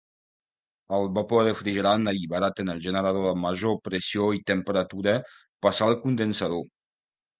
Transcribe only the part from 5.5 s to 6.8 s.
passa al condensador.